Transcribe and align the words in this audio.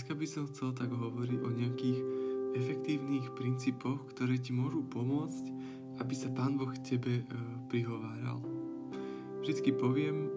Dneska 0.00 0.16
by 0.16 0.28
som 0.32 0.48
chcel 0.48 0.72
tak 0.72 0.88
hovoriť 0.96 1.40
o 1.44 1.50
nejakých 1.52 1.98
efektívnych 2.56 3.36
princípoch, 3.36 4.08
ktoré 4.16 4.40
ti 4.40 4.48
môžu 4.48 4.80
pomôcť, 4.88 5.44
aby 6.00 6.14
sa 6.16 6.32
Pán 6.32 6.56
Boh 6.56 6.72
tebe 6.80 7.20
e, 7.20 7.24
prihováral. 7.68 8.40
Vždycky 9.44 9.76
poviem 9.76 10.24
e, 10.24 10.28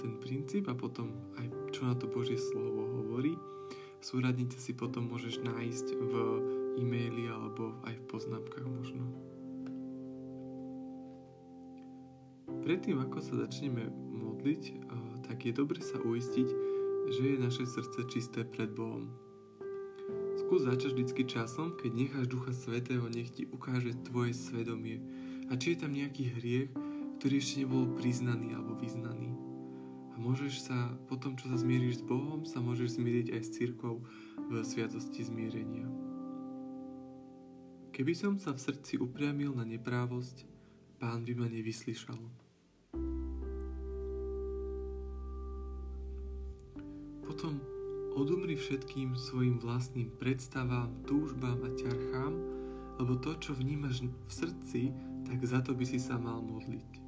ten 0.00 0.16
princíp 0.16 0.72
a 0.72 0.74
potom 0.80 1.12
aj 1.36 1.76
čo 1.76 1.84
na 1.84 1.92
to 1.92 2.08
Božie 2.08 2.40
slovo 2.40 3.04
hovorí. 3.04 3.36
Súradnice 4.00 4.56
si 4.56 4.72
potom 4.72 5.12
môžeš 5.12 5.44
nájsť 5.44 5.86
v 6.00 6.12
e-maili 6.80 7.28
alebo 7.28 7.76
aj 7.84 8.00
v 8.00 8.04
poznámkach 8.08 8.64
možno. 8.64 9.04
Predtým, 12.64 12.96
ako 12.96 13.20
sa 13.20 13.44
začneme 13.44 13.92
modliť, 13.92 14.62
e, 14.72 14.74
tak 15.28 15.44
je 15.44 15.52
dobre 15.52 15.84
sa 15.84 16.00
uistiť, 16.00 16.79
že 17.08 17.22
je 17.24 17.36
naše 17.40 17.64
srdce 17.64 18.04
čisté 18.10 18.44
pred 18.44 18.68
Bohom 18.68 19.08
Skús 20.50 20.66
začať 20.66 20.98
vždycky 20.98 21.22
časom, 21.30 21.78
keď 21.78 21.90
necháš 21.94 22.26
Ducha 22.26 22.50
Svetého, 22.50 23.06
nech 23.06 23.30
ti 23.30 23.46
ukáže 23.46 23.94
tvoje 24.02 24.34
svedomie. 24.34 24.98
A 25.46 25.54
či 25.54 25.78
je 25.78 25.86
tam 25.86 25.94
nejaký 25.94 26.26
hriech, 26.26 26.74
ktorý 27.22 27.38
ešte 27.38 27.62
nebol 27.62 27.86
priznaný 27.94 28.58
alebo 28.58 28.74
vyznaný. 28.74 29.30
A 30.10 30.18
môžeš 30.18 30.66
sa, 30.66 30.90
potom 31.06 31.38
čo 31.38 31.54
sa 31.54 31.54
zmieríš 31.54 32.02
s 32.02 32.06
Bohom, 32.08 32.42
sa 32.42 32.58
môžeš 32.58 32.98
zmieriť 32.98 33.26
aj 33.30 33.42
s 33.46 33.54
církou 33.62 34.02
v 34.50 34.52
sviatosti 34.66 35.22
zmierenia. 35.22 35.86
Keby 37.94 38.12
som 38.18 38.34
sa 38.42 38.50
v 38.50 38.58
srdci 38.58 38.98
upriamil 38.98 39.54
na 39.54 39.62
neprávosť, 39.62 40.50
Pán 40.98 41.22
by 41.22 41.32
ma 41.32 41.46
nevyslyšal. 41.46 42.49
Potom 47.40 47.56
Odumri 48.20 48.52
všetkým 48.52 49.16
svojim 49.16 49.56
vlastným 49.64 50.12
predstavám, 50.20 50.92
túžbám 51.08 51.56
a 51.64 51.72
ťarchám, 51.72 52.36
lebo 53.00 53.16
to, 53.16 53.32
čo 53.40 53.56
vnímaš 53.56 54.04
v 54.04 54.28
srdci, 54.28 54.92
tak 55.24 55.40
za 55.40 55.64
to 55.64 55.72
by 55.72 55.80
si 55.88 55.96
sa 55.96 56.20
mal 56.20 56.44
modliť. 56.44 57.00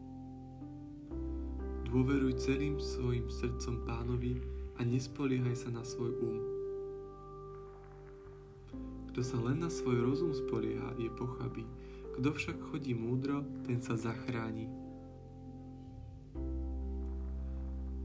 Dôveruj 1.85 2.41
celým 2.41 2.81
svojim 2.81 3.29
srdcom 3.29 3.85
pánovi 3.85 4.41
a 4.81 4.89
nespoliehaj 4.89 5.53
sa 5.53 5.69
na 5.69 5.85
svoj 5.85 6.17
um. 6.25 6.41
Kto 9.13 9.21
sa 9.21 9.37
len 9.37 9.61
na 9.61 9.69
svoj 9.69 10.01
rozum 10.01 10.33
spolieha, 10.33 10.97
je 10.97 11.13
pochabý. 11.13 11.69
Kto 12.17 12.33
však 12.33 12.57
chodí 12.73 12.97
múdro, 12.97 13.45
ten 13.69 13.85
sa 13.85 14.01
zachráni. 14.01 14.65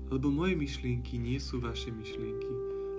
Lebo 0.07 0.31
moje 0.31 0.55
myšlienky 0.55 1.19
nie 1.19 1.35
sú 1.35 1.59
vaše 1.59 1.91
myšlienky 1.91 2.53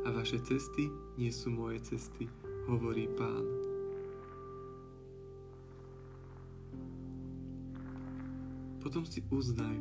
a 0.04 0.12
vaše 0.12 0.36
cesty 0.44 0.92
nie 1.16 1.32
sú 1.32 1.48
moje 1.48 1.80
cesty, 1.80 2.28
hovorí 2.68 3.08
pán. 3.16 3.44
Potom 8.84 9.08
si 9.08 9.24
uznaj, 9.32 9.80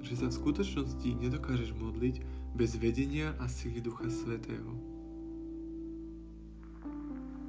že 0.00 0.18
sa 0.18 0.26
v 0.32 0.38
skutočnosti 0.40 1.08
nedokážeš 1.20 1.76
modliť 1.76 2.24
bez 2.52 2.76
vedenia 2.76 3.36
a 3.38 3.46
sily 3.46 3.80
Ducha 3.80 4.08
Svetého. 4.08 4.72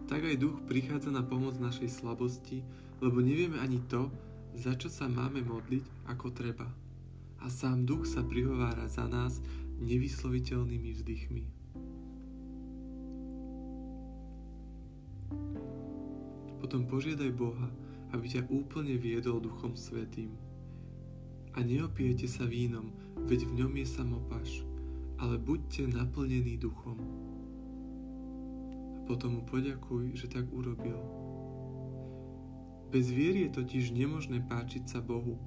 Tak 0.06 0.20
aj 0.20 0.36
Duch 0.40 0.62
prichádza 0.70 1.10
na 1.10 1.26
pomoc 1.26 1.58
našej 1.58 1.90
slabosti, 1.90 2.62
lebo 3.02 3.24
nevieme 3.24 3.58
ani 3.58 3.82
to, 3.88 4.12
za 4.54 4.78
čo 4.78 4.92
sa 4.92 5.10
máme 5.10 5.42
modliť 5.42 6.12
ako 6.14 6.30
treba. 6.30 6.70
A 7.44 7.52
sám 7.52 7.84
Duch 7.84 8.08
sa 8.08 8.24
prihovára 8.24 8.88
za 8.88 9.04
nás 9.04 9.44
nevysloviteľnými 9.84 10.96
vzdychmi. 10.96 11.44
Potom 16.64 16.88
požiadaj 16.88 17.36
Boha, 17.36 17.68
aby 18.16 18.26
ťa 18.32 18.48
úplne 18.48 18.96
viedol 18.96 19.44
Duchom 19.44 19.76
Svetým. 19.76 20.32
A 21.54 21.60
neopijete 21.60 22.32
sa 22.32 22.48
vínom, 22.48 22.96
veď 23.28 23.46
v 23.52 23.54
ňom 23.60 23.74
je 23.76 23.88
samopaš, 23.92 24.50
ale 25.20 25.36
buďte 25.36 25.92
naplnení 25.92 26.56
duchom. 26.56 26.98
A 28.96 29.00
potom 29.04 29.38
mu 29.38 29.42
poďakuj, 29.44 30.16
že 30.16 30.32
tak 30.32 30.48
urobil. 30.50 30.98
Bez 32.90 33.12
viery 33.12 33.52
je 33.52 33.60
totiž 33.60 33.92
nemožné 33.92 34.48
páčiť 34.48 34.88
sa 34.88 35.04
Bohu, 35.04 35.38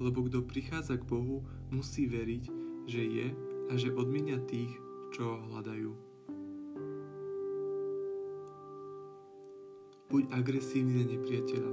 lebo 0.00 0.24
kto 0.26 0.42
prichádza 0.42 0.96
k 0.96 1.04
Bohu, 1.04 1.44
musí 1.68 2.08
veriť, 2.08 2.44
že 2.88 3.02
je 3.04 3.28
a 3.70 3.72
že 3.76 3.92
odmienia 3.92 4.40
tých, 4.48 4.72
čo 5.12 5.22
ho 5.22 5.36
hľadajú. 5.52 5.92
Buď 10.10 10.22
agresívny 10.34 11.04
na 11.04 11.04
nepriateľa. 11.06 11.72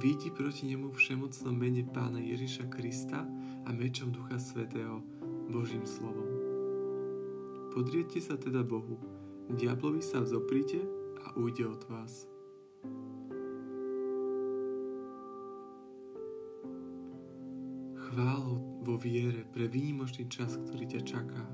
Výjdi 0.00 0.30
proti 0.32 0.70
nemu 0.70 0.94
všemocnom 0.94 1.52
mene 1.52 1.84
pána 1.84 2.22
Ježiša 2.22 2.70
Krista 2.72 3.26
a 3.66 3.70
mečom 3.74 4.14
Ducha 4.14 4.38
Svetého, 4.38 5.02
Božím 5.50 5.84
slovom. 5.84 6.30
Podriete 7.74 8.22
sa 8.22 8.38
teda 8.38 8.64
Bohu, 8.64 8.96
diablovi 9.50 10.00
sa 10.00 10.22
vzoprite 10.22 10.80
a 11.26 11.34
ujde 11.36 11.66
od 11.66 11.82
vás. 11.90 12.30
Chválo 18.10 18.82
vo 18.82 18.98
viere 18.98 19.46
pre 19.54 19.70
výnimočný 19.70 20.26
čas, 20.26 20.58
ktorý 20.58 20.98
ťa 20.98 21.02
čaká. 21.06 21.46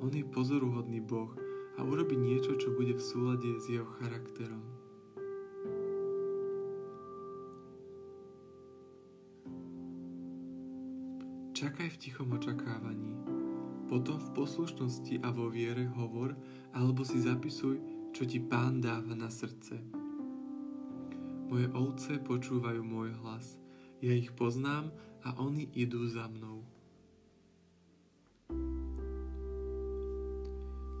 On 0.00 0.08
je 0.08 0.24
pozoruhodný 0.24 1.04
Boh 1.04 1.36
a 1.76 1.84
urobi 1.84 2.16
niečo, 2.16 2.56
čo 2.56 2.72
bude 2.72 2.96
v 2.96 3.04
súlade 3.04 3.52
s 3.60 3.68
jeho 3.68 3.84
charakterom. 4.00 4.64
Čakaj 11.52 11.88
v 11.92 12.00
tichom 12.00 12.32
očakávaní. 12.32 13.12
Potom 13.92 14.16
v 14.24 14.40
poslušnosti 14.40 15.20
a 15.20 15.28
vo 15.36 15.52
viere 15.52 15.84
hovor 16.00 16.32
alebo 16.72 17.04
si 17.04 17.20
zapisuj, 17.20 17.76
čo 18.16 18.24
ti 18.24 18.40
pán 18.40 18.80
dáva 18.80 19.12
na 19.12 19.28
srdce. 19.28 19.76
Moje 21.52 21.68
ovce 21.76 22.16
počúvajú 22.24 22.80
môj 22.80 23.12
hlas. 23.20 23.60
Ja 24.00 24.16
ich 24.16 24.32
poznám 24.32 24.94
a 25.28 25.36
oni 25.36 25.68
idú 25.76 26.08
za 26.08 26.24
mnou. 26.24 26.64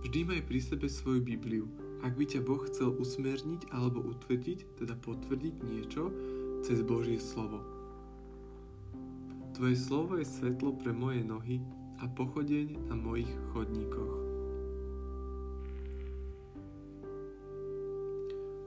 Vždy 0.04 0.20
maj 0.28 0.44
pri 0.44 0.60
sebe 0.60 0.84
svoju 0.84 1.24
Bibliu. 1.24 1.64
Ak 2.04 2.12
by 2.12 2.28
ťa 2.28 2.44
Boh 2.44 2.60
chcel 2.68 2.92
usmerniť 2.92 3.72
alebo 3.72 4.04
utvrdiť, 4.04 4.84
teda 4.84 5.00
potvrdiť 5.00 5.54
niečo 5.64 6.12
cez 6.60 6.84
Božie 6.84 7.16
slovo. 7.16 7.64
Tvoje 9.56 9.74
slovo 9.80 10.20
je 10.20 10.28
svetlo 10.28 10.76
pre 10.76 10.92
moje 10.92 11.24
nohy 11.24 11.64
a 11.98 12.06
pochodeň 12.06 12.92
na 12.92 12.94
mojich 12.94 13.32
chodníkoch. 13.50 14.14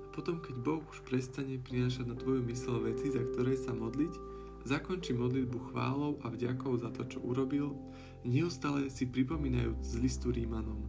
A 0.03 0.07
potom, 0.11 0.43
keď 0.43 0.55
Boh 0.59 0.83
už 0.83 0.99
prestane 1.07 1.55
prinášať 1.61 2.11
na 2.11 2.17
tvoju 2.17 2.43
mysel 2.49 2.83
veci, 2.83 3.07
za 3.07 3.23
ktoré 3.23 3.55
sa 3.55 3.71
modliť, 3.71 4.40
zakončí 4.67 5.13
modlitbu 5.13 5.71
chválou 5.71 6.19
a 6.21 6.29
vďakou 6.29 6.77
za 6.77 6.93
to, 6.93 7.07
čo 7.07 7.19
urobil, 7.21 7.73
neustále 8.25 8.89
si 8.89 9.09
pripomínajúc 9.09 9.81
z 9.81 9.93
listu 10.01 10.29
Rímanom, 10.29 10.81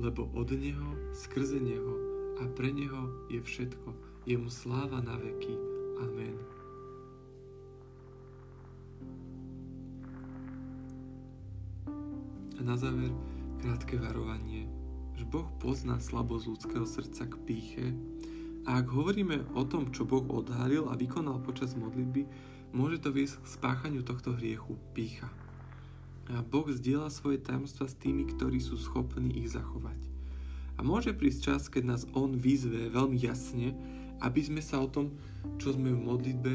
lebo 0.00 0.30
od 0.32 0.48
Neho, 0.54 0.96
skrze 1.12 1.60
Neho 1.60 1.94
a 2.40 2.48
pre 2.54 2.70
Neho 2.70 3.28
je 3.28 3.42
všetko. 3.42 3.92
Jemu 4.28 4.48
sláva 4.52 5.00
na 5.00 5.16
veky. 5.16 5.54
Amen. 6.04 6.36
A 12.58 12.60
na 12.60 12.74
záver 12.76 13.10
krátke 13.58 13.98
varovanie, 13.98 14.70
že 15.18 15.26
Boh 15.26 15.46
pozná 15.58 15.98
slabosť 15.98 16.44
ľudského 16.46 16.86
srdca 16.86 17.26
k 17.26 17.34
píche 17.42 17.86
a 18.68 18.84
ak 18.84 18.92
hovoríme 18.92 19.56
o 19.56 19.64
tom, 19.64 19.88
čo 19.88 20.04
Boh 20.04 20.20
odhalil 20.28 20.92
a 20.92 20.94
vykonal 20.94 21.40
počas 21.40 21.72
modlitby, 21.72 22.28
môže 22.72 23.00
to 23.02 23.14
viesť 23.14 23.40
k 23.42 23.52
spáchaniu 23.58 24.02
tohto 24.04 24.36
hriechu, 24.36 24.76
pícha. 24.92 25.28
A 26.28 26.44
Boh 26.44 26.68
zdieľa 26.68 27.08
svoje 27.08 27.40
tajomstva 27.40 27.88
s 27.88 27.96
tými, 27.96 28.28
ktorí 28.28 28.60
sú 28.60 28.76
schopní 28.76 29.40
ich 29.40 29.52
zachovať. 29.56 29.96
A 30.76 30.84
môže 30.84 31.16
prísť 31.16 31.40
čas, 31.52 31.62
keď 31.72 31.84
nás 31.96 32.02
On 32.12 32.30
vyzve 32.36 32.92
veľmi 32.92 33.18
jasne, 33.18 33.74
aby 34.20 34.40
sme 34.44 34.60
sa 34.60 34.78
o 34.84 34.88
tom, 34.88 35.16
čo 35.56 35.72
sme 35.72 35.90
v 35.90 36.04
modlitbe 36.04 36.52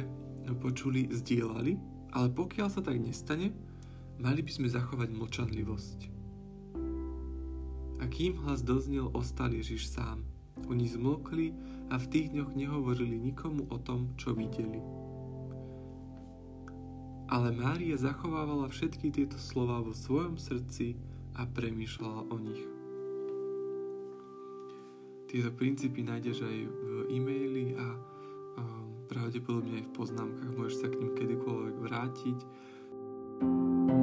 počuli, 0.62 1.10
zdieľali, 1.10 1.76
ale 2.14 2.28
pokiaľ 2.30 2.68
sa 2.70 2.86
tak 2.86 3.02
nestane, 3.02 3.52
Mali 4.22 4.46
by 4.46 4.52
sme 4.54 4.68
zachovať 4.70 5.10
mlčanlivosť. 5.10 6.00
A 7.98 8.04
kým 8.06 8.38
hlas 8.46 8.62
doznel, 8.62 9.10
ostal 9.10 9.52
Ježiš 9.58 9.90
sám. 9.90 10.22
Oni 10.70 10.86
zmlkli 10.86 11.52
a 11.90 11.98
v 11.98 12.06
tých 12.08 12.28
dňoch 12.32 12.54
nehovorili 12.54 13.18
nikomu 13.18 13.66
o 13.74 13.78
tom, 13.82 14.14
čo 14.16 14.38
videli. 14.38 14.80
Ale 17.34 17.50
Mária 17.50 17.98
zachovávala 17.98 18.70
všetky 18.70 19.10
tieto 19.10 19.42
slova 19.42 19.82
vo 19.82 19.90
svojom 19.90 20.38
srdci 20.38 20.94
a 21.34 21.50
premýšľala 21.50 22.30
o 22.30 22.38
nich. 22.38 22.62
Tieto 25.34 25.50
princípy 25.50 26.06
nájdeš 26.06 26.46
aj 26.46 26.58
v 26.70 27.10
e-maili 27.10 27.74
a 27.74 27.88
um, 27.90 29.10
pravdepodobne 29.10 29.82
aj 29.82 29.86
v 29.90 29.96
poznámkach. 29.98 30.54
Môžeš 30.54 30.86
sa 30.86 30.88
k 30.94 31.02
ním 31.02 31.18
kedykoľvek 31.18 31.76
vrátiť. 31.82 32.40
thank 33.44 33.90
you 33.90 34.03